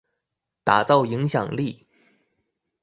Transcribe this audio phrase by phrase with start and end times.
[0.63, 1.85] 打造影響力